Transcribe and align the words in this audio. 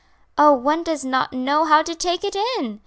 Oh, 0.35 0.53
one 0.53 0.81
does 0.83 1.05
not 1.05 1.31
know 1.31 1.63
how 1.65 1.83
to 1.83 1.93
take 1.93 2.23
it 2.23 2.35
in! 2.57 2.79